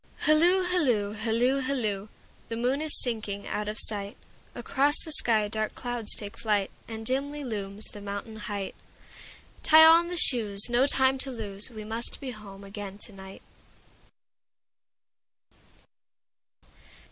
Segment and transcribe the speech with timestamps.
[0.25, 2.09] Hilloo, hilloo, hilloo, hilloo!
[2.47, 4.17] The moon is sinking out of sight,
[4.55, 8.73] Across the sky dark clouds take flight, And dimly looms the mountain height;
[9.61, 13.43] Tie on the shoes, no time to lose, We must be home again to night.